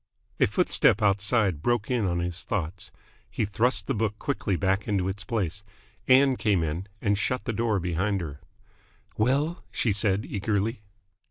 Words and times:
A 0.39 0.47
footstep 0.47 0.99
outside 1.03 1.61
broke 1.61 1.91
in 1.91 2.05
on 2.07 2.17
his 2.21 2.43
thoughts. 2.43 2.89
He 3.29 3.45
thrust 3.45 3.85
the 3.85 3.93
book 3.93 4.17
quickly 4.17 4.55
back 4.55 4.87
into 4.87 5.07
its 5.07 5.23
place. 5.23 5.61
Ann 6.07 6.37
came 6.37 6.63
in, 6.63 6.87
and 7.03 7.19
shut 7.19 7.45
the 7.45 7.53
door 7.53 7.79
behind 7.79 8.19
her. 8.19 8.41
"Well?" 9.15 9.63
she 9.69 9.91
said 9.91 10.25
eagerly. 10.25 10.81